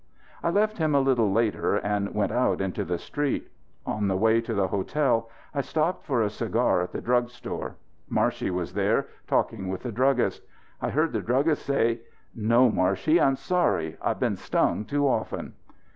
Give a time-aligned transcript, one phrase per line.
[0.41, 3.51] I left him a little later and went out into the street.
[3.85, 7.75] On the way to the hotel I stopped for a cigar at the drug store.
[8.09, 10.41] Marshey was there, talking with the druggist.
[10.81, 11.99] I heard the druggist say:
[12.33, 13.95] "No, Marshey, I'm sorry.
[14.01, 15.53] I've been stung too often."